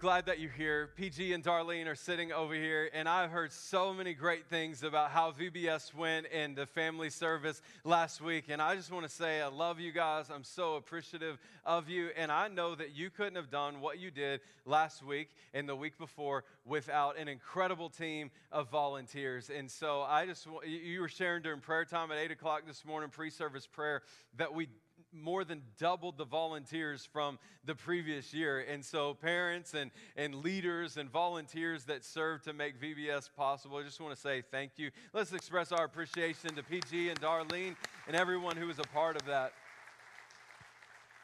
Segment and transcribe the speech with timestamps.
[0.00, 0.88] Glad that you're here.
[0.96, 5.10] PG and Darlene are sitting over here, and I've heard so many great things about
[5.10, 8.44] how VBS went in the family service last week.
[8.48, 10.30] And I just want to say, I love you guys.
[10.30, 12.08] I'm so appreciative of you.
[12.16, 15.76] And I know that you couldn't have done what you did last week and the
[15.76, 19.50] week before without an incredible team of volunteers.
[19.50, 23.10] And so I just, you were sharing during prayer time at 8 o'clock this morning,
[23.10, 24.00] pre service prayer,
[24.38, 24.68] that we
[25.12, 28.60] more than doubled the volunteers from the previous year.
[28.60, 33.82] And so, parents and, and leaders and volunteers that serve to make VBS possible, I
[33.82, 34.90] just want to say thank you.
[35.12, 39.26] Let's express our appreciation to PG and Darlene and everyone who was a part of
[39.26, 39.52] that.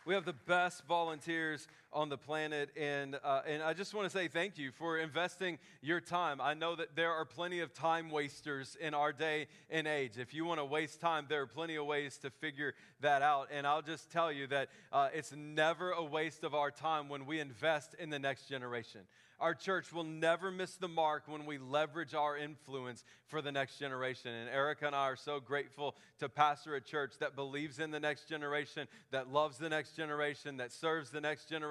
[0.04, 4.16] We have the best volunteers on the planet, and, uh, and I just want to
[4.16, 6.40] say thank you for investing your time.
[6.40, 10.18] I know that there are plenty of time wasters in our day and age.
[10.18, 13.48] If you want to waste time, there are plenty of ways to figure that out.
[13.50, 17.24] And I'll just tell you that uh, it's never a waste of our time when
[17.24, 19.02] we invest in the next generation.
[19.38, 23.78] Our church will never miss the mark when we leverage our influence for the next
[23.78, 24.32] generation.
[24.32, 28.00] And Erica and I are so grateful to pastor a church that believes in the
[28.00, 31.66] next generation, that loves the next generation, that serves the next generation,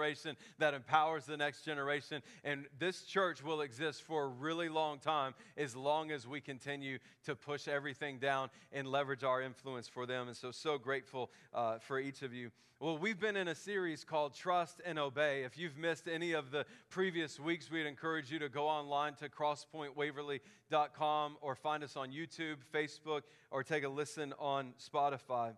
[0.59, 2.21] that empowers the next generation.
[2.43, 6.99] And this church will exist for a really long time as long as we continue
[7.25, 10.27] to push everything down and leverage our influence for them.
[10.27, 12.51] And so, so grateful uh, for each of you.
[12.81, 15.43] Well, we've been in a series called Trust and Obey.
[15.43, 19.29] If you've missed any of the previous weeks, we'd encourage you to go online to
[19.29, 25.53] crosspointwaverly.com or find us on YouTube, Facebook, or take a listen on Spotify.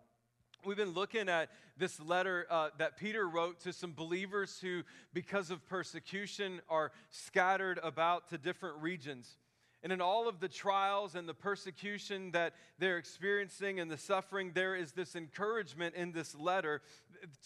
[0.64, 4.82] We've been looking at this letter uh, that Peter wrote to some believers who,
[5.14, 9.36] because of persecution, are scattered about to different regions.
[9.84, 14.50] And in all of the trials and the persecution that they're experiencing and the suffering,
[14.52, 16.82] there is this encouragement in this letter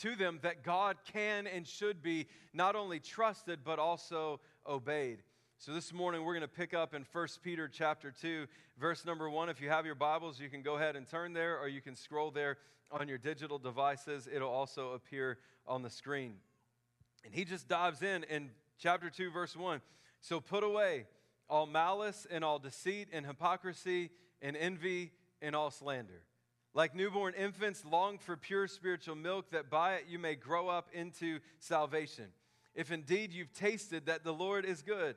[0.00, 5.19] to them that God can and should be not only trusted, but also obeyed.
[5.59, 8.47] So this morning we're going to pick up in 1 Peter chapter 2,
[8.81, 9.50] verse number 1.
[9.50, 11.94] If you have your Bibles, you can go ahead and turn there, or you can
[11.94, 12.56] scroll there
[12.92, 14.28] on your digital devices.
[14.32, 16.34] It'll also appear on the screen.
[17.25, 19.80] And he just dives in in chapter 2, verse 1.
[20.20, 21.06] So put away
[21.48, 24.10] all malice and all deceit and hypocrisy
[24.41, 26.22] and envy and all slander.
[26.75, 30.88] Like newborn infants, long for pure spiritual milk, that by it you may grow up
[30.92, 32.28] into salvation.
[32.75, 35.16] If indeed you've tasted that the Lord is good,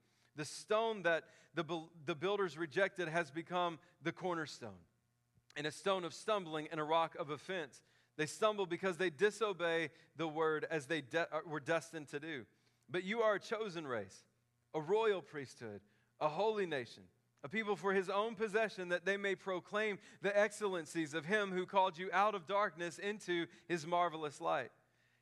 [0.35, 1.63] The stone that the,
[2.05, 4.79] the builders rejected has become the cornerstone,
[5.55, 7.81] and a stone of stumbling and a rock of offense.
[8.17, 12.45] They stumble because they disobey the word as they de- uh, were destined to do.
[12.89, 14.23] But you are a chosen race,
[14.73, 15.81] a royal priesthood
[16.21, 17.03] a holy nation,
[17.43, 21.65] a people for his own possession, that they may proclaim the excellencies of him who
[21.65, 24.69] called you out of darkness into his marvelous light.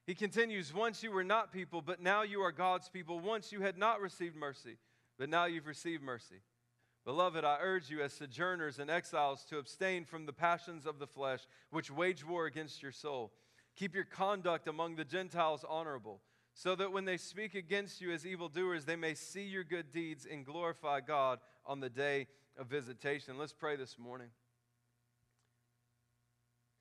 [0.06, 3.20] He continues, Once you were not people, but now you are God's people.
[3.20, 4.78] Once you had not received mercy,
[5.20, 6.42] but now you've received mercy.
[7.06, 11.08] Beloved, I urge you as sojourners and exiles to abstain from the passions of the
[11.08, 13.34] flesh, which wage war against your soul.
[13.76, 16.22] Keep your conduct among the Gentiles honorable
[16.54, 20.26] so that when they speak against you as evildoers, they may see your good deeds
[20.30, 22.28] and glorify God on the day
[22.58, 23.38] of visitation.
[23.38, 24.28] Let's pray this morning.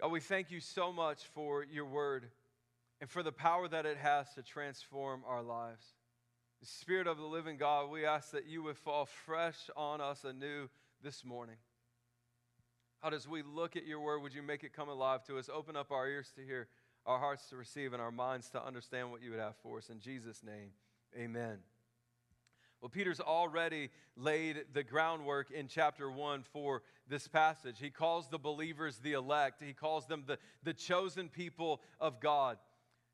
[0.00, 2.28] God, we thank you so much for your word
[3.00, 5.84] and for the power that it has to transform our lives.
[6.66, 10.68] Spirit of the living God, we ask that you would fall fresh on us anew
[11.02, 11.56] this morning.
[13.00, 15.48] How does we look at your word, would you make it come alive to us?
[15.52, 16.66] Open up our ears to hear
[17.06, 19.88] our hearts to receive and our minds to understand what you would have for us.
[19.88, 20.70] In Jesus' name,
[21.16, 21.58] amen.
[22.80, 27.78] Well, Peter's already laid the groundwork in chapter one for this passage.
[27.80, 32.58] He calls the believers the elect, he calls them the, the chosen people of God.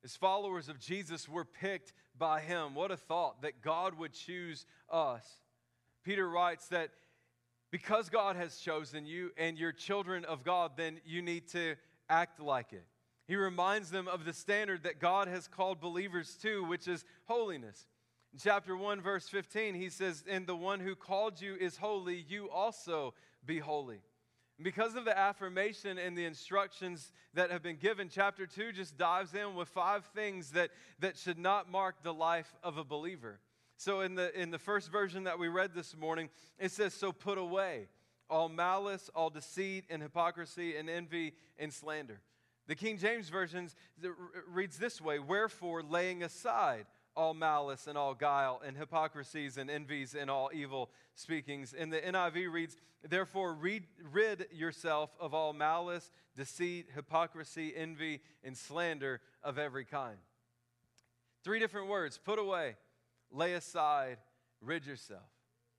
[0.02, 2.74] As followers of Jesus, we're picked by him.
[2.74, 5.26] What a thought that God would choose us.
[6.04, 6.90] Peter writes that
[7.70, 11.74] because God has chosen you and you're children of God, then you need to
[12.08, 12.84] act like it.
[13.26, 17.86] He reminds them of the standard that God has called believers to, which is holiness.
[18.32, 22.24] In chapter 1, verse 15, he says, And the one who called you is holy,
[22.28, 23.14] you also
[23.46, 24.02] be holy.
[24.62, 29.34] Because of the affirmation and the instructions that have been given, chapter 2 just dives
[29.34, 30.70] in with five things that,
[31.00, 33.40] that should not mark the life of a believer.
[33.76, 36.28] So, in the, in the first version that we read this morning,
[36.60, 37.88] it says, So put away
[38.30, 42.20] all malice, all deceit, and hypocrisy, and envy, and slander.
[42.66, 43.68] The King James Version
[44.48, 50.14] reads this way Wherefore, laying aside all malice and all guile and hypocrisies and envies
[50.14, 51.74] and all evil speakings.
[51.76, 52.76] And the NIV reads,
[53.08, 60.16] Therefore, rid yourself of all malice, deceit, hypocrisy, envy, and slander of every kind.
[61.42, 62.76] Three different words put away,
[63.30, 64.18] lay aside,
[64.62, 65.28] rid yourself.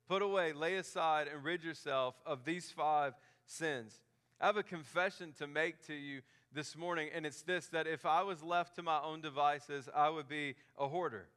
[0.08, 3.16] Put away, lay aside, and rid yourself of these five
[3.48, 4.00] sins.
[4.40, 6.22] I have a confession to make to you
[6.56, 10.10] this morning, and it's this that if I was left to my own devices, I
[10.10, 11.28] would be a hoarder.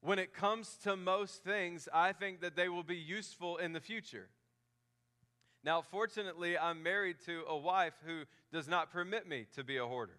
[0.00, 3.80] When it comes to most things, I think that they will be useful in the
[3.80, 4.28] future.
[5.62, 8.22] Now, fortunately, I'm married to a wife who
[8.52, 10.18] does not permit me to be a hoarder.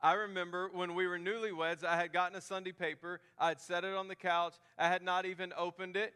[0.00, 3.84] I remember when we were newlyweds, I had gotten a Sunday paper, I had set
[3.84, 6.12] it on the couch, I had not even opened it.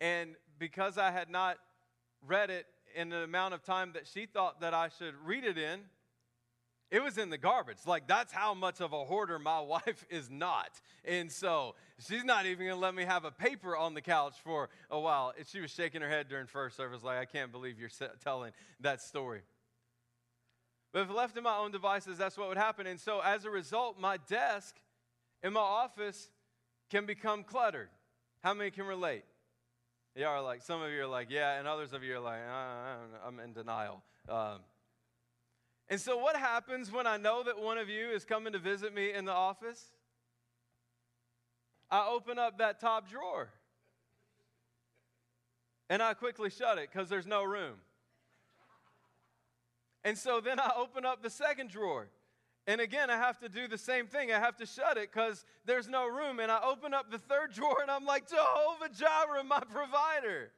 [0.00, 1.58] And because I had not
[2.26, 2.66] read it
[2.96, 5.80] in the amount of time that she thought that I should read it in,
[6.90, 7.78] it was in the garbage.
[7.86, 10.70] Like, that's how much of a hoarder my wife is not.
[11.04, 14.34] And so she's not even going to let me have a paper on the couch
[14.42, 15.32] for a while.
[15.36, 17.90] And she was shaking her head during first service, like, I can't believe you're
[18.22, 19.42] telling that story.
[20.92, 22.86] But if left to my own devices, that's what would happen.
[22.86, 24.76] And so as a result, my desk
[25.42, 26.30] in my office
[26.88, 27.88] can become cluttered.
[28.42, 29.24] How many can relate?
[30.16, 32.40] You are like, some of you are like, yeah, and others of you are like,
[32.40, 34.02] uh, I'm in denial.
[34.28, 34.60] Um,
[35.90, 38.94] and so, what happens when I know that one of you is coming to visit
[38.94, 39.92] me in the office?
[41.90, 43.50] I open up that top drawer
[45.88, 47.74] and I quickly shut it because there's no room.
[50.02, 52.08] And so then I open up the second drawer
[52.66, 54.32] and again, I have to do the same thing.
[54.32, 56.40] I have to shut it because there's no room.
[56.40, 60.50] And I open up the third drawer and I'm like, Jehovah Jireh, my provider.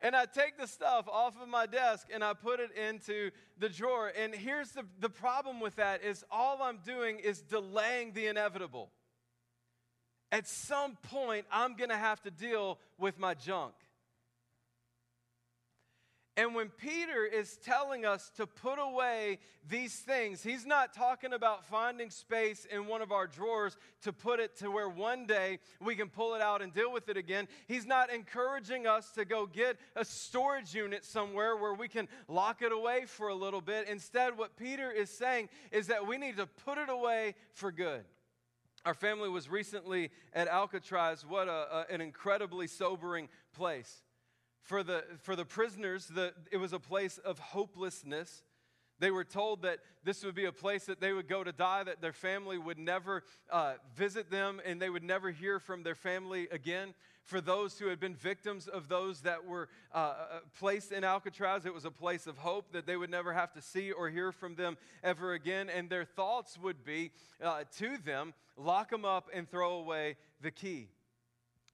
[0.00, 3.68] And I take the stuff off of my desk and I put it into the
[3.68, 4.10] drawer.
[4.18, 8.90] And here's the, the problem with that is all I'm doing is delaying the inevitable.
[10.32, 13.74] At some point, I'm going to have to deal with my junk.
[16.38, 19.38] And when Peter is telling us to put away
[19.70, 24.38] these things, he's not talking about finding space in one of our drawers to put
[24.38, 27.48] it to where one day we can pull it out and deal with it again.
[27.66, 32.60] He's not encouraging us to go get a storage unit somewhere where we can lock
[32.60, 33.88] it away for a little bit.
[33.88, 38.04] Instead, what Peter is saying is that we need to put it away for good.
[38.84, 41.24] Our family was recently at Alcatraz.
[41.26, 44.02] What a, a, an incredibly sobering place.
[44.62, 48.42] For the, for the prisoners, the, it was a place of hopelessness.
[48.98, 51.84] They were told that this would be a place that they would go to die,
[51.84, 55.94] that their family would never uh, visit them, and they would never hear from their
[55.94, 56.94] family again.
[57.24, 60.14] For those who had been victims of those that were uh, uh
[60.58, 63.60] placed in Alcatraz, it was a place of hope that they would never have to
[63.60, 65.68] see or hear from them ever again.
[65.68, 67.10] And their thoughts would be
[67.42, 70.88] uh, to them lock them up and throw away the key.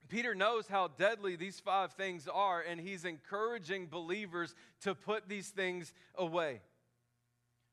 [0.09, 5.49] Peter knows how deadly these five things are, and he's encouraging believers to put these
[5.49, 6.61] things away.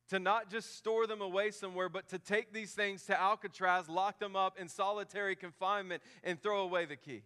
[0.10, 4.20] To not just store them away somewhere, but to take these things to Alcatraz, lock
[4.20, 7.24] them up in solitary confinement, and throw away the key.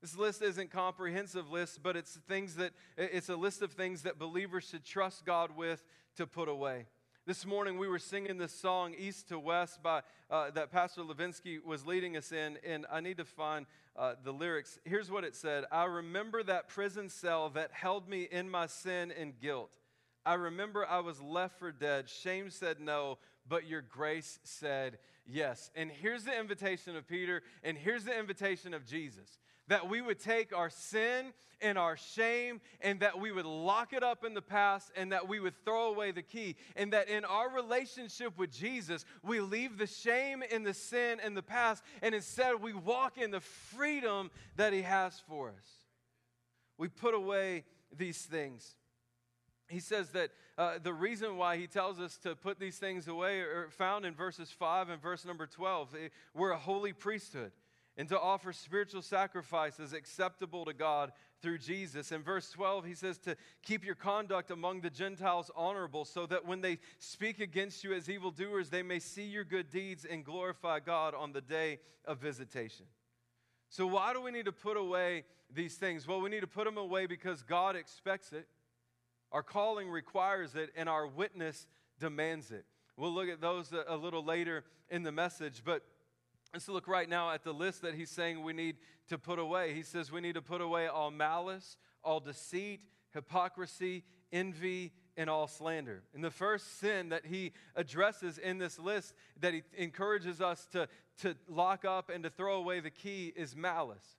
[0.00, 4.18] This list isn't comprehensive list, but it's things that it's a list of things that
[4.18, 5.82] believers should trust God with
[6.16, 6.86] to put away.
[7.28, 11.62] This morning we were singing this song, East to West, by, uh, that Pastor Levinsky
[11.62, 13.66] was leading us in, and I need to find
[13.98, 14.78] uh, the lyrics.
[14.86, 19.12] Here's what it said I remember that prison cell that held me in my sin
[19.12, 19.68] and guilt.
[20.24, 22.08] I remember I was left for dead.
[22.08, 25.70] Shame said no, but your grace said yes.
[25.74, 29.36] And here's the invitation of Peter, and here's the invitation of Jesus
[29.68, 34.02] that we would take our sin and our shame and that we would lock it
[34.02, 36.56] up in the past and that we would throw away the key.
[36.76, 41.34] And that in our relationship with Jesus, we leave the shame and the sin in
[41.34, 45.68] the past and instead we walk in the freedom that He has for us.
[46.76, 47.64] We put away
[47.96, 48.76] these things.
[49.68, 53.40] He says that uh, the reason why he tells us to put these things away
[53.40, 55.94] are found in verses 5 and verse number 12.
[56.34, 57.52] We're a holy priesthood.
[57.98, 61.10] And to offer spiritual sacrifices acceptable to God
[61.42, 62.12] through Jesus.
[62.12, 66.46] In verse 12, he says to keep your conduct among the Gentiles honorable, so that
[66.46, 70.78] when they speak against you as evildoers, they may see your good deeds and glorify
[70.78, 72.86] God on the day of visitation.
[73.68, 76.06] So, why do we need to put away these things?
[76.06, 78.46] Well, we need to put them away because God expects it,
[79.32, 81.66] our calling requires it, and our witness
[81.98, 82.64] demands it.
[82.96, 85.82] We'll look at those a little later in the message, but
[86.52, 88.76] Let's look right now at the list that he's saying we need
[89.08, 89.74] to put away.
[89.74, 92.80] He says we need to put away all malice, all deceit,
[93.12, 96.04] hypocrisy, envy, and all slander.
[96.14, 100.88] And the first sin that he addresses in this list that he encourages us to,
[101.22, 104.17] to lock up and to throw away the key is malice.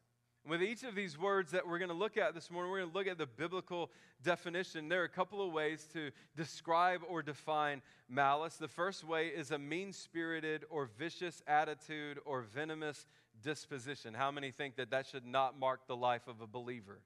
[0.50, 2.89] With each of these words that we're going to look at this morning, we're going
[2.89, 3.91] to look at the biblical
[4.24, 4.89] definition.
[4.89, 8.56] There are a couple of ways to describe or define malice.
[8.56, 13.06] The first way is a mean spirited or vicious attitude or venomous
[13.44, 14.15] disposition.
[14.15, 17.00] How many think that that should not mark the life of a believer?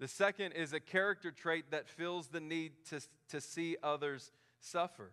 [0.00, 5.12] The second is a character trait that feels the need to, to see others suffer.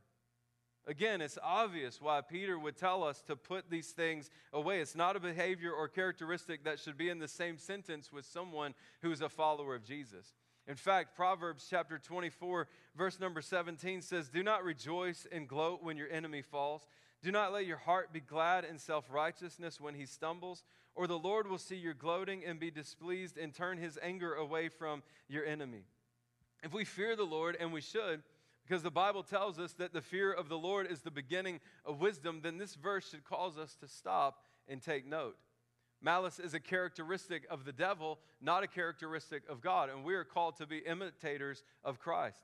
[0.88, 4.79] Again, it's obvious why Peter would tell us to put these things away.
[4.79, 8.74] It's not a behavior or characteristic that should be in the same sentence with someone
[9.01, 10.34] who's a follower of Jesus.
[10.65, 15.98] In fact, Proverbs chapter 24, verse number 17 says, Do not rejoice and gloat when
[15.98, 16.88] your enemy falls.
[17.22, 20.63] Do not let your heart be glad in self righteousness when he stumbles,
[20.96, 24.70] or the Lord will see your gloating and be displeased and turn his anger away
[24.70, 25.84] from your enemy.
[26.63, 28.24] If we fear the Lord, and we should,
[28.67, 32.01] because the Bible tells us that the fear of the Lord is the beginning of
[32.01, 35.38] wisdom, then this verse should cause us to stop and take note.
[36.01, 40.25] Malice is a characteristic of the devil, not a characteristic of God, and we are
[40.25, 42.41] called to be imitators of Christ.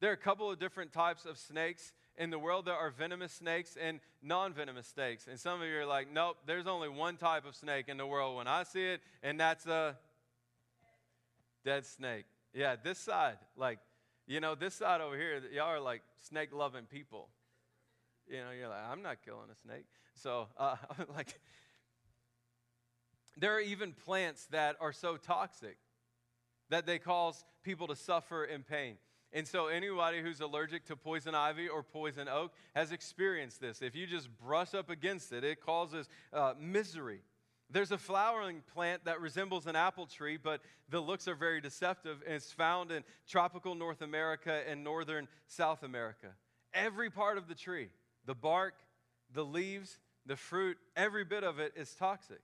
[0.00, 2.66] There are a couple of different types of snakes in the world.
[2.66, 5.26] There are venomous snakes and non venomous snakes.
[5.28, 8.06] And some of you are like, nope, there's only one type of snake in the
[8.06, 9.96] world when I see it, and that's a
[11.64, 12.26] dead snake.
[12.52, 13.78] Yeah, this side, like,
[14.30, 17.30] you know, this side over here, y'all are like snake loving people.
[18.28, 19.86] You know, you're like, I'm not killing a snake.
[20.14, 20.76] So, uh,
[21.16, 21.40] like,
[23.36, 25.78] there are even plants that are so toxic
[26.68, 28.98] that they cause people to suffer in pain.
[29.32, 33.82] And so, anybody who's allergic to poison ivy or poison oak has experienced this.
[33.82, 37.22] If you just brush up against it, it causes uh, misery.
[37.72, 42.20] There's a flowering plant that resembles an apple tree, but the looks are very deceptive,
[42.26, 46.28] and it's found in tropical North America and northern South America.
[46.74, 47.88] Every part of the tree,
[48.26, 48.74] the bark,
[49.32, 52.40] the leaves, the fruit, every bit of it is toxic.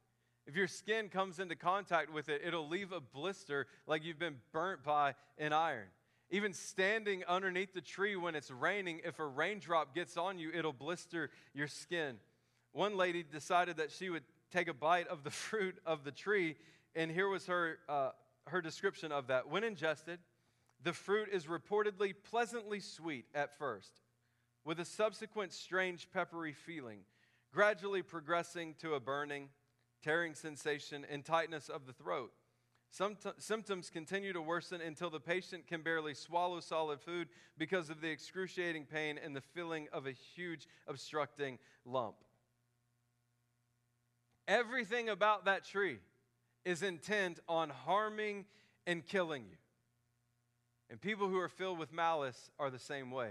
[0.47, 4.37] If your skin comes into contact with it, it'll leave a blister like you've been
[4.53, 5.89] burnt by an iron.
[6.31, 10.73] Even standing underneath the tree when it's raining, if a raindrop gets on you, it'll
[10.73, 12.17] blister your skin.
[12.73, 16.57] One lady decided that she would take a bite of the fruit of the tree,
[16.95, 18.11] and here was her, uh,
[18.47, 19.49] her description of that.
[19.49, 20.19] When ingested,
[20.83, 24.01] the fruit is reportedly pleasantly sweet at first,
[24.65, 27.01] with a subsequent strange peppery feeling,
[27.53, 29.49] gradually progressing to a burning,
[30.03, 32.33] tearing sensation, and tightness of the throat.
[32.91, 38.01] Some symptoms continue to worsen until the patient can barely swallow solid food because of
[38.01, 42.17] the excruciating pain and the feeling of a huge obstructing lump.
[44.49, 45.99] Everything about that tree
[46.65, 48.45] is intent on harming
[48.87, 49.57] and killing you.
[50.91, 53.31] And people who are filled with malice are the same way.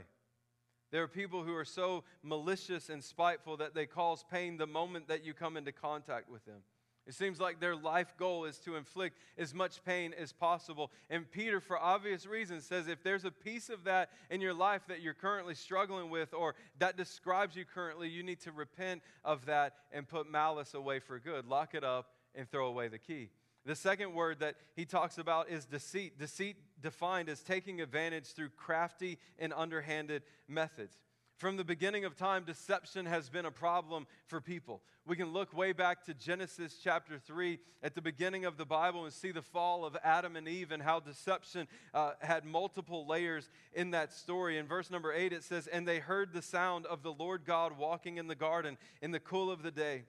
[0.92, 5.08] There are people who are so malicious and spiteful that they cause pain the moment
[5.08, 6.62] that you come into contact with them.
[7.08, 10.92] It seems like their life goal is to inflict as much pain as possible.
[11.10, 14.82] And Peter, for obvious reasons, says if there's a piece of that in your life
[14.88, 19.46] that you're currently struggling with or that describes you currently, you need to repent of
[19.46, 21.46] that and put malice away for good.
[21.46, 23.30] Lock it up and throw away the key.
[23.66, 26.20] The second word that he talks about is deceit.
[26.20, 30.98] Deceit defined as taking advantage through crafty and underhanded methods.
[31.38, 34.82] From the beginning of time, deception has been a problem for people.
[35.06, 39.04] We can look way back to Genesis chapter 3 at the beginning of the Bible
[39.04, 43.50] and see the fall of Adam and Eve and how deception uh, had multiple layers
[43.74, 44.58] in that story.
[44.58, 47.78] In verse number 8, it says, And they heard the sound of the Lord God
[47.78, 50.04] walking in the garden in the cool of the day.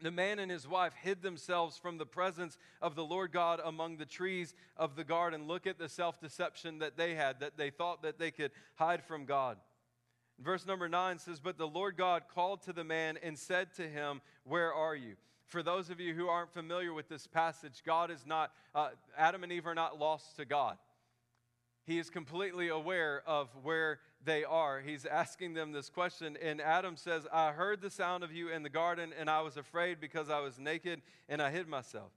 [0.00, 3.96] The man and his wife hid themselves from the presence of the Lord God among
[3.96, 5.48] the trees of the garden.
[5.48, 9.02] Look at the self deception that they had, that they thought that they could hide
[9.02, 9.58] from God.
[10.38, 13.88] Verse number nine says, But the Lord God called to the man and said to
[13.88, 15.14] him, Where are you?
[15.46, 19.42] For those of you who aren't familiar with this passage, God is not, uh, Adam
[19.42, 20.78] and Eve are not lost to God.
[21.84, 24.80] He is completely aware of where they are.
[24.80, 26.38] He's asking them this question.
[26.40, 29.56] And Adam says, I heard the sound of you in the garden, and I was
[29.56, 32.12] afraid because I was naked and I hid myself.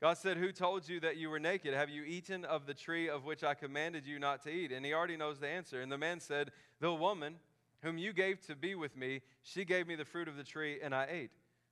[0.00, 1.72] God said, Who told you that you were naked?
[1.72, 4.72] Have you eaten of the tree of which I commanded you not to eat?
[4.72, 5.80] And he already knows the answer.
[5.80, 6.50] And the man said,
[6.80, 7.36] The woman
[7.82, 10.78] whom you gave to be with me, she gave me the fruit of the tree,
[10.82, 11.30] and I ate.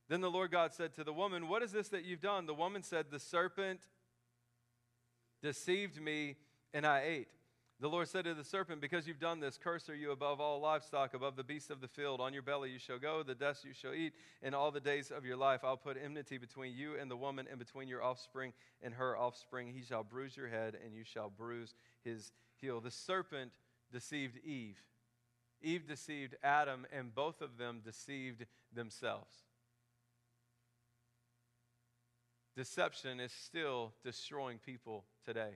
[0.08, 2.46] Then the Lord God said to the woman, What is this that you've done?
[2.46, 3.80] The woman said, The serpent
[5.42, 6.36] deceived me,
[6.72, 7.28] and I ate.
[7.80, 10.60] The Lord said to the serpent, Because you've done this, curse are you above all
[10.60, 12.20] livestock, above the beasts of the field.
[12.20, 14.12] On your belly you shall go, the dust you shall eat,
[14.42, 17.46] and all the days of your life I'll put enmity between you and the woman,
[17.50, 19.72] and between your offspring and her offspring.
[19.74, 22.80] He shall bruise your head, and you shall bruise his heel.
[22.80, 23.50] The serpent
[23.92, 24.80] deceived Eve.
[25.60, 29.34] Eve deceived Adam, and both of them deceived themselves.
[32.56, 35.54] Deception is still destroying people today.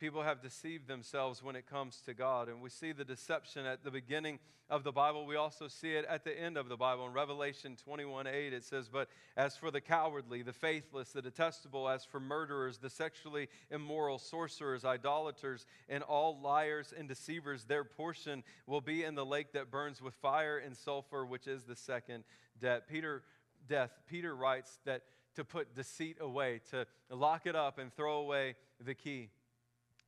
[0.00, 2.48] People have deceived themselves when it comes to God.
[2.48, 4.38] And we see the deception at the beginning
[4.70, 5.26] of the Bible.
[5.26, 7.06] We also see it at the end of the Bible.
[7.06, 11.86] In Revelation 21 8, it says, But as for the cowardly, the faithless, the detestable,
[11.86, 18.42] as for murderers, the sexually immoral, sorcerers, idolaters, and all liars and deceivers, their portion
[18.66, 22.24] will be in the lake that burns with fire and sulfur, which is the second
[22.58, 22.84] death.
[22.88, 23.22] Peter,
[23.68, 23.90] death.
[24.08, 25.02] Peter writes that
[25.36, 29.28] to put deceit away, to lock it up and throw away the key.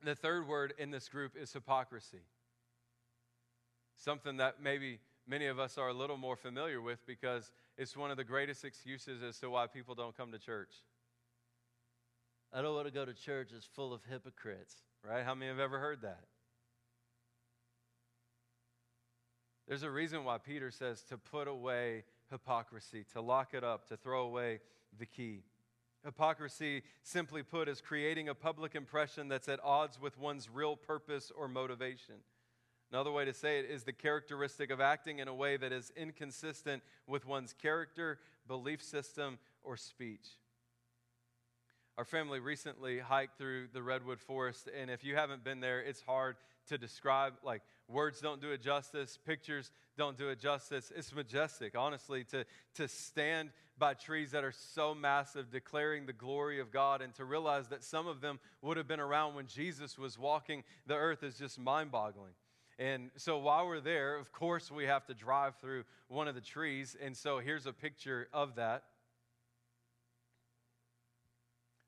[0.03, 2.21] The third word in this group is hypocrisy.
[3.95, 8.11] Something that maybe many of us are a little more familiar with because it's one
[8.11, 10.73] of the greatest excuses as to why people don't come to church.
[12.51, 14.75] I don't want to go to church, it's full of hypocrites,
[15.07, 15.23] right?
[15.23, 16.25] How many have ever heard that?
[19.67, 23.97] There's a reason why Peter says to put away hypocrisy, to lock it up, to
[23.97, 24.59] throw away
[24.99, 25.43] the key.
[26.05, 31.31] Hypocrisy, simply put, is creating a public impression that's at odds with one's real purpose
[31.35, 32.15] or motivation.
[32.91, 35.91] Another way to say it is the characteristic of acting in a way that is
[35.95, 40.27] inconsistent with one's character, belief system, or speech.
[41.97, 46.01] Our family recently hiked through the Redwood Forest, and if you haven't been there, it's
[46.01, 46.35] hard
[46.67, 47.33] to describe.
[47.43, 47.61] Like,
[47.93, 50.91] words don't do it justice, pictures don't do it justice.
[50.95, 56.59] It's majestic, honestly, to, to stand by trees that are so massive, declaring the glory
[56.59, 59.97] of God, and to realize that some of them would have been around when Jesus
[59.97, 62.33] was walking the earth is just mind boggling.
[62.79, 66.41] And so while we're there, of course, we have to drive through one of the
[66.41, 66.97] trees.
[67.01, 68.83] And so here's a picture of that.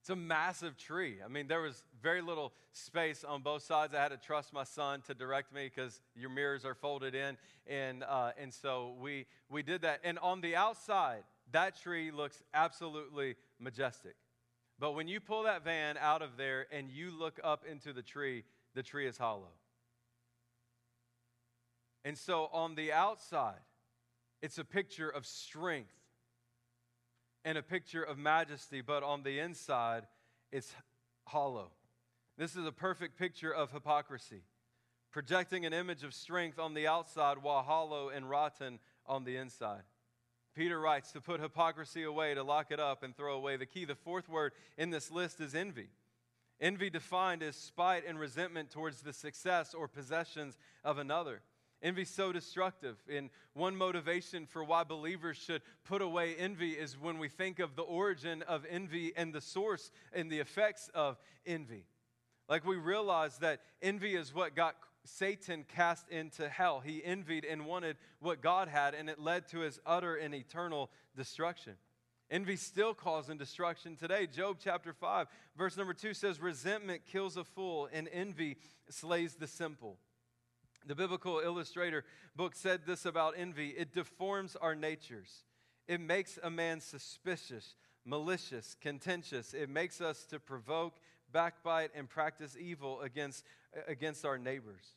[0.05, 1.15] It's a massive tree.
[1.25, 3.95] I mean, there was very little space on both sides.
[3.95, 7.37] I had to trust my son to direct me because your mirrors are folded in.
[7.65, 10.01] And, uh, and so we, we did that.
[10.03, 14.13] And on the outside, that tree looks absolutely majestic.
[14.77, 18.03] But when you pull that van out of there and you look up into the
[18.03, 18.43] tree,
[18.75, 19.53] the tree is hollow.
[22.03, 23.57] And so on the outside,
[24.43, 25.95] it's a picture of strength
[27.45, 30.07] and a picture of majesty, but on the inside,
[30.51, 30.73] it's
[31.25, 31.71] hollow.
[32.37, 34.41] This is a perfect picture of hypocrisy,
[35.11, 39.83] projecting an image of strength on the outside while hollow and rotten on the inside.
[40.55, 43.85] Peter writes to put hypocrisy away, to lock it up, and throw away the key.
[43.85, 45.89] The fourth word in this list is envy.
[46.59, 51.41] Envy defined as spite and resentment towards the success or possessions of another.
[51.85, 52.97] Envy so destructive.
[53.07, 57.75] And one motivation for why believers should put away envy is when we think of
[57.75, 61.85] the origin of envy and the source and the effects of envy.
[62.49, 66.81] Like we realize that envy is what got Satan cast into hell.
[66.83, 70.89] He envied and wanted what God had, and it led to his utter and eternal
[71.15, 71.73] destruction.
[72.31, 74.25] Envy still causing destruction today.
[74.25, 78.57] Job chapter 5, verse number 2 says, Resentment kills a fool, and envy
[78.89, 79.99] slays the simple.
[80.85, 85.43] The Biblical Illustrator book said this about envy it deforms our natures.
[85.87, 89.53] It makes a man suspicious, malicious, contentious.
[89.53, 90.95] It makes us to provoke,
[91.31, 93.43] backbite, and practice evil against,
[93.87, 94.95] against our neighbors.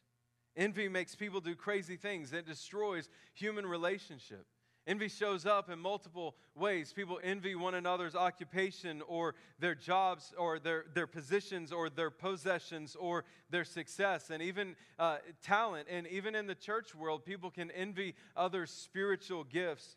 [0.56, 2.32] Envy makes people do crazy things.
[2.32, 4.46] It destroys human relationship.
[4.88, 6.94] Envy shows up in multiple ways.
[6.94, 12.96] People envy one another's occupation or their jobs or their, their positions or their possessions
[12.96, 15.88] or their success and even uh, talent.
[15.90, 19.96] And even in the church world, people can envy others' spiritual gifts.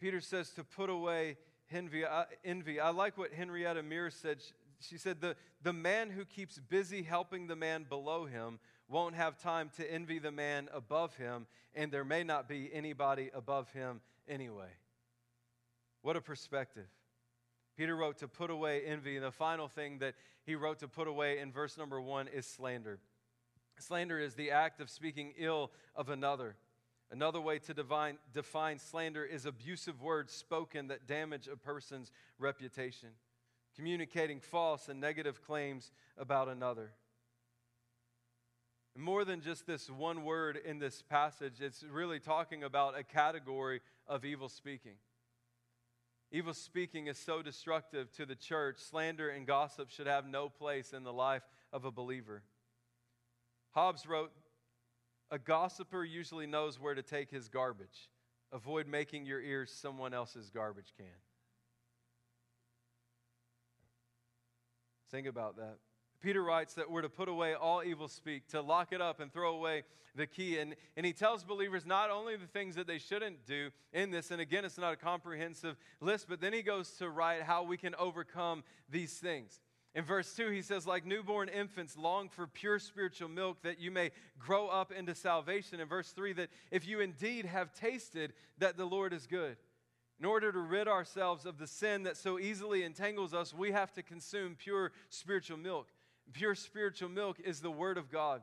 [0.00, 1.36] Peter says to put away
[1.70, 2.06] envy.
[2.06, 2.80] Uh, envy.
[2.80, 4.38] I like what Henrietta Mears said.
[4.80, 9.38] She said, the, the man who keeps busy helping the man below him won't have
[9.38, 14.00] time to envy the man above him, and there may not be anybody above him
[14.28, 14.70] anyway.
[16.02, 16.86] What a perspective.
[17.76, 19.16] Peter wrote to put away envy.
[19.16, 22.44] And the final thing that he wrote to put away in verse number one is
[22.44, 22.98] slander.
[23.78, 26.56] Slander is the act of speaking ill of another.
[27.10, 33.10] Another way to divine, define slander is abusive words spoken that damage a person's reputation,
[33.76, 36.90] communicating false and negative claims about another.
[38.98, 43.80] More than just this one word in this passage, it's really talking about a category
[44.08, 44.96] of evil speaking.
[46.32, 48.78] Evil speaking is so destructive to the church.
[48.78, 52.42] Slander and gossip should have no place in the life of a believer.
[53.70, 54.32] Hobbes wrote
[55.30, 58.10] A gossiper usually knows where to take his garbage.
[58.50, 61.06] Avoid making your ears someone else's garbage can.
[65.12, 65.76] Think about that.
[66.20, 69.32] Peter writes that we're to put away all evil speak, to lock it up and
[69.32, 70.58] throw away the key.
[70.58, 74.30] And, and he tells believers not only the things that they shouldn't do in this,
[74.30, 77.76] and again, it's not a comprehensive list, but then he goes to write how we
[77.76, 79.60] can overcome these things.
[79.94, 83.90] In verse 2, he says, like newborn infants, long for pure spiritual milk that you
[83.90, 85.80] may grow up into salvation.
[85.80, 89.56] In verse 3, that if you indeed have tasted that the Lord is good.
[90.20, 93.92] In order to rid ourselves of the sin that so easily entangles us, we have
[93.92, 95.88] to consume pure spiritual milk.
[96.32, 98.42] Pure spiritual milk is the Word of God.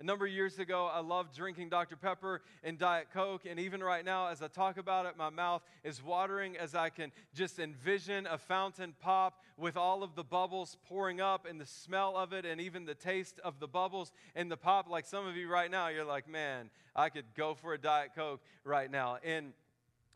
[0.00, 1.96] A number of years ago, I loved drinking Dr.
[1.96, 5.60] Pepper and Diet Coke, and even right now, as I talk about it, my mouth
[5.82, 10.76] is watering as I can just envision a fountain pop with all of the bubbles
[10.88, 14.48] pouring up and the smell of it, and even the taste of the bubbles and
[14.48, 14.88] the pop.
[14.88, 18.10] Like some of you right now, you're like, man, I could go for a Diet
[18.14, 19.18] Coke right now.
[19.24, 19.52] And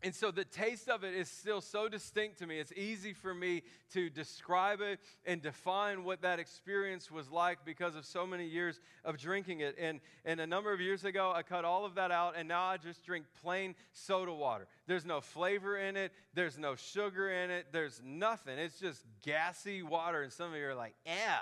[0.03, 2.59] and so the taste of it is still so distinct to me.
[2.59, 3.63] It's easy for me
[3.93, 8.81] to describe it and define what that experience was like because of so many years
[9.05, 9.77] of drinking it.
[9.79, 12.65] And, and a number of years ago, I cut all of that out, and now
[12.65, 14.67] I just drink plain soda water.
[14.89, 18.59] There's no flavor in it, there's no sugar in it, there's nothing.
[18.59, 20.23] It's just gassy water.
[20.23, 21.39] And some of you are like, yeah.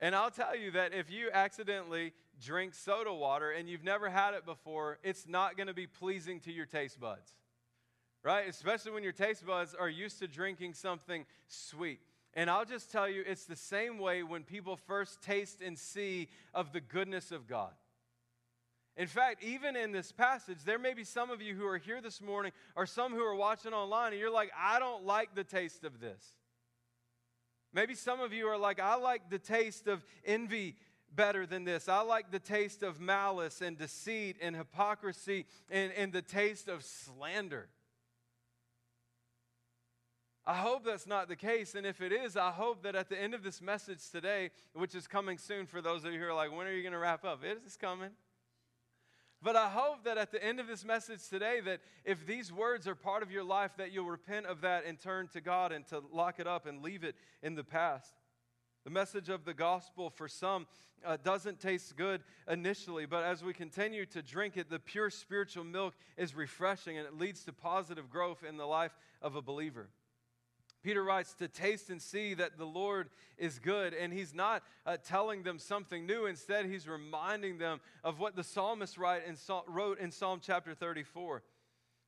[0.00, 4.34] And I'll tell you that if you accidentally drink soda water and you've never had
[4.34, 7.30] it before, it's not going to be pleasing to your taste buds,
[8.22, 8.48] right?
[8.48, 12.00] Especially when your taste buds are used to drinking something sweet.
[12.34, 16.28] And I'll just tell you, it's the same way when people first taste and see
[16.54, 17.72] of the goodness of God.
[18.96, 22.00] In fact, even in this passage, there may be some of you who are here
[22.00, 25.44] this morning or some who are watching online and you're like, I don't like the
[25.44, 26.22] taste of this.
[27.72, 30.76] Maybe some of you are like, I like the taste of envy
[31.14, 31.88] better than this.
[31.88, 36.84] I like the taste of malice and deceit and hypocrisy and, and the taste of
[36.84, 37.68] slander.
[40.46, 41.74] I hope that's not the case.
[41.74, 44.94] And if it is, I hope that at the end of this message today, which
[44.94, 46.98] is coming soon for those of you who are like, when are you going to
[46.98, 47.44] wrap up?
[47.44, 48.10] It is coming.
[49.42, 52.86] But I hope that at the end of this message today, that if these words
[52.86, 55.86] are part of your life, that you'll repent of that and turn to God and
[55.88, 58.12] to lock it up and leave it in the past.
[58.84, 60.66] The message of the gospel for some
[61.04, 65.64] uh, doesn't taste good initially, but as we continue to drink it, the pure spiritual
[65.64, 69.88] milk is refreshing and it leads to positive growth in the life of a believer.
[70.82, 74.96] Peter writes to taste and see that the Lord is good, and he's not uh,
[74.96, 76.24] telling them something new.
[76.24, 81.42] Instead, he's reminding them of what the psalmist in, wrote in Psalm chapter 34.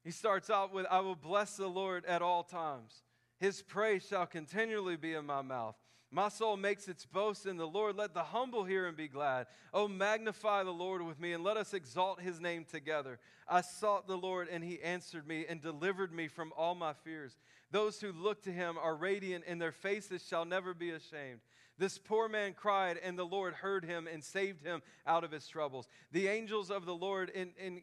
[0.05, 3.03] He starts out with, I will bless the Lord at all times.
[3.39, 5.77] His praise shall continually be in my mouth.
[6.15, 7.97] My soul makes its boast in the Lord.
[7.97, 9.47] Let the humble hear and be glad.
[9.73, 13.19] Oh, magnify the Lord with me and let us exalt his name together.
[13.49, 17.39] I sought the Lord and he answered me and delivered me from all my fears.
[17.71, 21.41] Those who look to him are radiant and their faces shall never be ashamed.
[21.79, 25.49] This poor man cried, and the Lord heard him and saved him out of his
[25.49, 25.89] troubles.
[26.13, 27.33] The angels of the Lord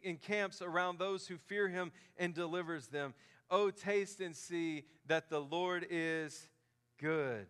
[0.04, 3.12] encamps around those who fear him and delivers them.
[3.50, 6.48] Oh, taste and see that the Lord is
[6.98, 7.48] good.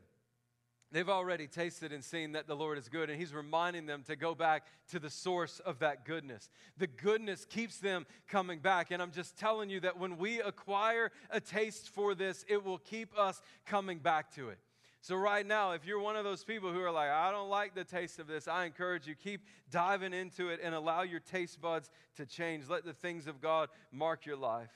[0.92, 4.16] They've already tasted and seen that the Lord is good, and He's reminding them to
[4.16, 6.50] go back to the source of that goodness.
[6.79, 8.90] The goodness keeps them coming back.
[8.90, 12.79] And I'm just telling you that when we acquire a taste for this, it will
[12.79, 14.59] keep us coming back to it.
[15.03, 17.74] So, right now, if you're one of those people who are like, I don't like
[17.74, 21.61] the taste of this, I encourage you, keep diving into it and allow your taste
[21.61, 22.68] buds to change.
[22.68, 24.72] Let the things of God mark your life.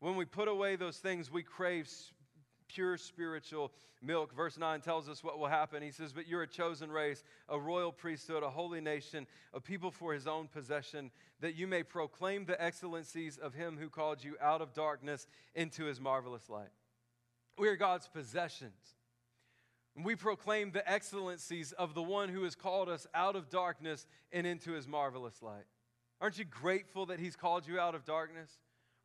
[0.00, 1.90] When we put away those things, we crave
[2.68, 4.34] pure spiritual milk.
[4.34, 5.82] Verse 9 tells us what will happen.
[5.82, 9.90] He says, But you're a chosen race, a royal priesthood, a holy nation, a people
[9.90, 14.36] for his own possession, that you may proclaim the excellencies of him who called you
[14.40, 16.70] out of darkness into his marvelous light.
[17.58, 18.96] We are God's possessions.
[20.02, 24.46] We proclaim the excellencies of the one who has called us out of darkness and
[24.46, 25.64] into his marvelous light.
[26.20, 28.50] Aren't you grateful that he's called you out of darkness?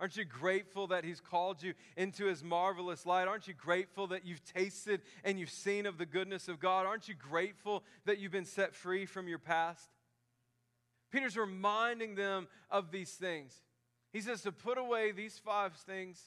[0.02, 3.28] Aren't you grateful that He's called you into His marvelous light?
[3.28, 6.88] Aren't you grateful that you've tasted and you've seen of the goodness of God?
[6.88, 9.92] Aren't you grateful that you've been set free from your past?
[11.12, 13.54] Peter's reminding them of these things.
[14.12, 16.20] He says to put away these five things,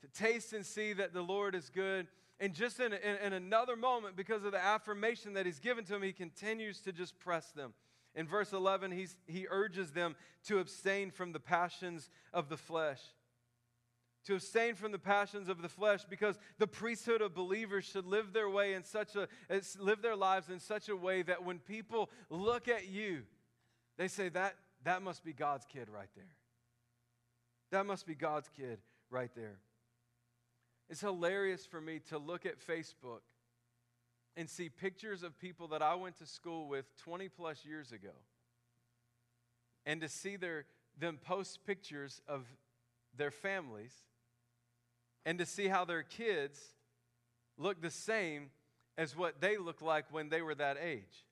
[0.00, 2.06] to taste and see that the Lord is good.
[2.40, 5.96] And just in, in, in another moment, because of the affirmation that He's given to
[5.96, 7.74] him, He continues to just press them.
[8.18, 10.16] In verse 11, he's, he urges them
[10.48, 13.00] to abstain from the passions of the flesh.
[14.24, 18.32] To abstain from the passions of the flesh because the priesthood of believers should live
[18.32, 19.28] their way in such a
[19.78, 23.22] live their lives in such a way that when people look at you,
[23.96, 26.34] they say that that must be God's kid right there.
[27.70, 29.60] That must be God's kid right there.
[30.90, 33.20] It's hilarious for me to look at Facebook
[34.38, 38.14] and see pictures of people that I went to school with 20 plus years ago
[39.84, 40.64] and to see their,
[40.96, 42.46] them post pictures of
[43.16, 43.92] their families
[45.26, 46.60] and to see how their kids
[47.58, 48.50] look the same
[48.96, 51.24] as what they look like when they were that age.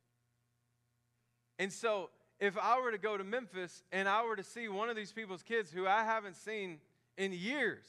[1.61, 4.91] And so, if I were to go to Memphis and I were to see one
[4.91, 6.81] of these people's kids who I haven't seen
[7.17, 7.87] in years,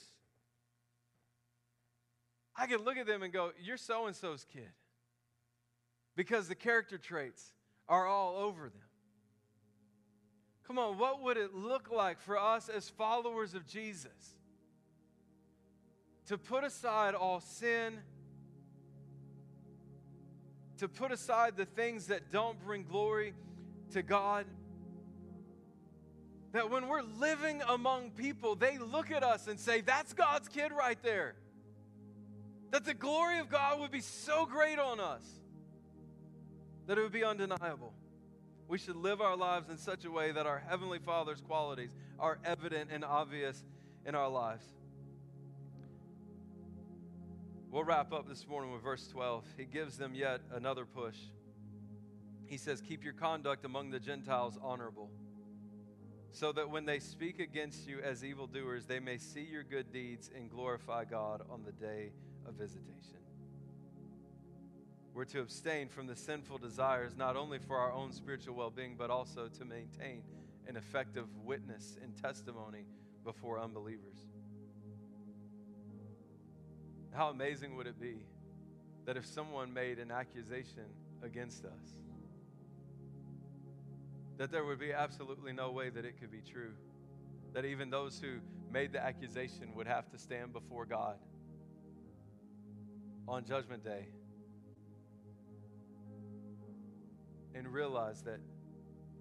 [2.55, 4.69] I could look at them and go, You're so and so's kid
[6.17, 7.53] because the character traits
[7.87, 8.81] are all over them.
[10.65, 14.35] Come on, what would it look like for us as followers of Jesus
[16.25, 17.99] to put aside all sin,
[20.79, 23.33] to put aside the things that don't bring glory
[23.93, 24.45] to God?
[26.51, 30.71] That when we're living among people, they look at us and say, That's God's kid
[30.71, 31.35] right there.
[32.71, 35.23] That the glory of God would be so great on us
[36.87, 37.93] that it would be undeniable.
[38.67, 42.39] We should live our lives in such a way that our Heavenly Father's qualities are
[42.43, 43.63] evident and obvious
[44.05, 44.65] in our lives.
[47.69, 49.43] We'll wrap up this morning with verse 12.
[49.57, 51.17] He gives them yet another push.
[52.45, 55.09] He says, Keep your conduct among the Gentiles honorable,
[56.31, 60.29] so that when they speak against you as evildoers, they may see your good deeds
[60.33, 62.11] and glorify God on the day
[62.47, 63.26] of visitation.
[65.17, 68.93] We're to abstain from the sinful desires, not only for our own spiritual well being,
[68.95, 70.21] but also to maintain
[70.67, 72.85] an effective witness and testimony
[73.23, 74.19] before unbelievers.
[77.15, 78.17] How amazing would it be
[79.07, 80.85] that if someone made an accusation
[81.23, 82.03] against us,
[84.37, 86.73] that there would be absolutely no way that it could be true?
[87.55, 88.35] That even those who
[88.71, 91.15] made the accusation would have to stand before God
[93.27, 94.09] on Judgment Day
[97.57, 98.39] and realize that,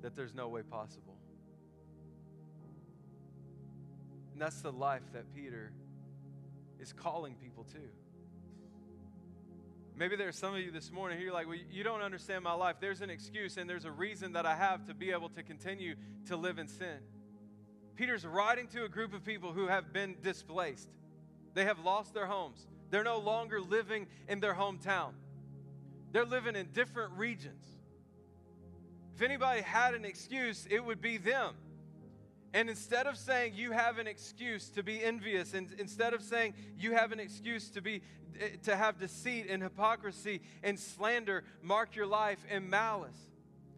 [0.02, 1.16] that there's no way possible.
[4.32, 5.72] And that's the life that Peter
[6.78, 7.78] is calling people to.
[9.98, 12.76] Maybe there's some of you this morning you're like, well, you don't understand my life.
[12.80, 15.94] There's an excuse and there's a reason that I have to be able to continue
[16.26, 16.98] to live in sin.
[17.94, 20.90] Peter's writing to a group of people who have been displaced.
[21.54, 22.66] They have lost their homes.
[22.90, 25.12] They're no longer living in their hometown.
[26.12, 27.64] They're living in different regions.
[29.16, 31.54] If anybody had an excuse, it would be them.
[32.52, 36.52] And instead of saying you have an excuse to be envious, and instead of saying
[36.78, 38.02] you have an excuse to be
[38.38, 43.30] eh, to have deceit and hypocrisy and slander mark your life in malice,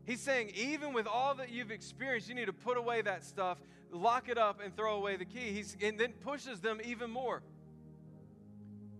[0.04, 3.58] he's saying even with all that you've experienced, you need to put away that stuff,
[3.92, 5.52] lock it up, and throw away the key.
[5.52, 7.44] He's and then pushes them even more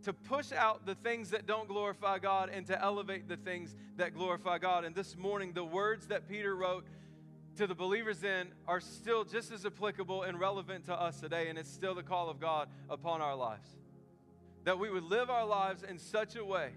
[0.09, 4.14] to push out the things that don't glorify God and to elevate the things that
[4.14, 4.87] glorify God.
[4.87, 6.87] And this morning, the words that Peter wrote
[7.57, 11.59] to the believers then are still just as applicable and relevant to us today, and
[11.59, 13.68] it's still the call of God upon our lives.
[14.64, 16.71] That we would live our lives in such a way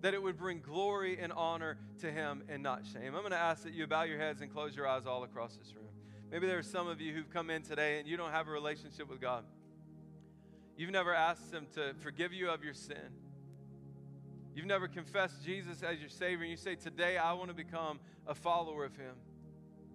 [0.00, 3.14] that it would bring glory and honor to Him and not shame.
[3.14, 5.54] I'm going to ask that you bow your heads and close your eyes all across
[5.56, 5.90] this room.
[6.30, 8.52] Maybe there are some of you who've come in today and you don't have a
[8.52, 9.44] relationship with God.
[10.78, 13.10] You've never asked Him to forgive you of your sin.
[14.54, 17.98] You've never confessed Jesus as your Savior, and you say, Today I want to become
[18.28, 19.16] a follower of Him.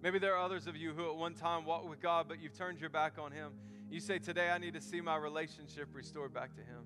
[0.02, 2.56] Maybe there are others of you who at one time walked with God, but you've
[2.56, 3.52] turned your back on Him.
[3.90, 6.84] You say, Today I need to see my relationship restored back to Him.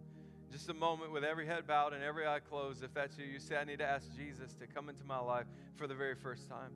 [0.52, 2.84] Just a moment with every head bowed and every eye closed.
[2.84, 5.46] If that's you, you say, I need to ask Jesus to come into my life
[5.74, 6.70] for the very first time.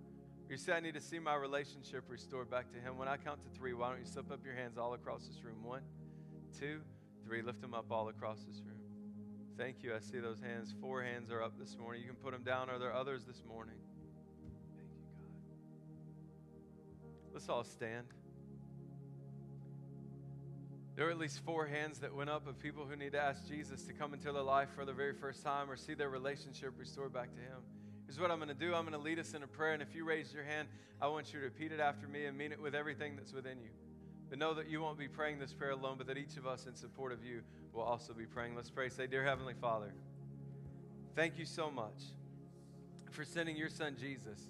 [0.51, 2.99] You say, I need to see my relationship restored back to Him.
[2.99, 5.45] When I count to three, why don't you slip up your hands all across this
[5.45, 5.63] room?
[5.63, 5.83] One,
[6.59, 6.81] two,
[7.33, 8.77] Three, lift them up all across this room.
[9.57, 9.95] Thank you.
[9.95, 10.75] I see those hands.
[10.83, 12.03] Four hands are up this morning.
[12.03, 12.69] You can put them down.
[12.69, 13.77] Are there others this morning?
[14.77, 15.01] Thank you,
[17.01, 17.33] God.
[17.33, 18.05] Let's all stand.
[20.95, 23.49] There are at least four hands that went up of people who need to ask
[23.49, 26.75] Jesus to come into their life for the very first time or see their relationship
[26.77, 27.63] restored back to Him.
[28.05, 29.73] Here's what I'm going to do I'm going to lead us in a prayer.
[29.73, 30.69] And if you raise your hand,
[31.01, 33.59] I want you to repeat it after me and mean it with everything that's within
[33.63, 33.71] you.
[34.33, 36.65] But know that you won't be praying this prayer alone, but that each of us,
[36.65, 37.43] in support of you,
[37.75, 38.57] will also be praying.
[38.57, 38.89] Let's pray.
[38.89, 39.93] Say, Dear Heavenly Father,
[41.15, 42.01] thank you so much
[43.11, 44.41] for sending your son Jesus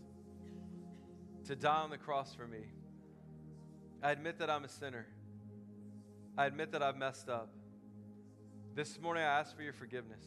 [1.48, 2.60] to die on the cross for me.
[4.00, 5.04] I admit that I'm a sinner.
[6.38, 7.48] I admit that I've messed up.
[8.76, 10.24] This morning I ask for your forgiveness.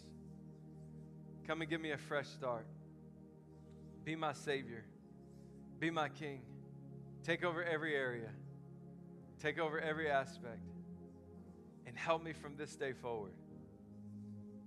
[1.48, 2.66] Come and give me a fresh start.
[4.04, 4.84] Be my Savior.
[5.80, 6.42] Be my King.
[7.24, 8.32] Take over every area.
[9.46, 10.66] Take over every aspect.
[11.86, 13.34] And help me from this day forward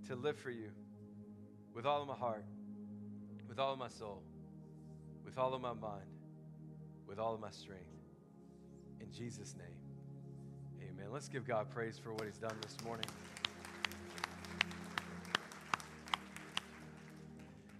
[0.06, 0.70] to live for you
[1.74, 2.44] with all of my heart,
[3.48, 4.22] with all of my soul,
[5.24, 6.06] with all of my mind,
[7.08, 7.90] with all of my strength.
[9.00, 11.08] In Jesus' name, amen.
[11.12, 13.06] Let's give God praise for what He's done this morning.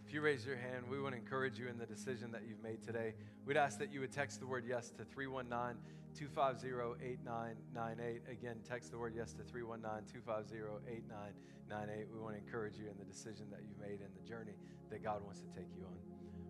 [0.05, 2.63] If you raise your hand, we want to encourage you in the decision that you've
[2.65, 3.15] made today.
[3.47, 5.77] We'd ask that you would text the word yes to 319
[6.15, 6.69] 250
[7.03, 8.23] 8998.
[8.31, 12.07] Again, text the word yes to 319 250 8998.
[12.13, 14.55] We want to encourage you in the decision that you've made and the journey
[14.91, 15.99] that God wants to take you on.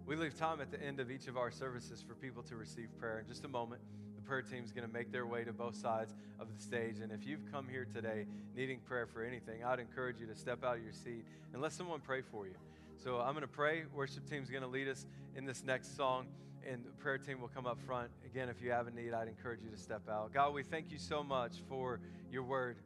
[0.06, 2.88] We leave time at the end of each of our services for people to receive
[2.98, 3.20] prayer.
[3.20, 3.82] In just a moment,
[4.16, 7.00] the prayer team is going to make their way to both sides of the stage.
[7.00, 10.64] And if you've come here today needing prayer for anything, I'd encourage you to step
[10.64, 12.54] out of your seat and let someone pray for you.
[12.96, 13.84] So I'm going to pray.
[13.94, 16.26] Worship team's going to lead us in this next song,
[16.70, 18.10] and the prayer team will come up front.
[18.26, 20.32] Again, if you have a need, I'd encourage you to step out.
[20.32, 22.00] God, we thank you so much for
[22.30, 22.76] your word.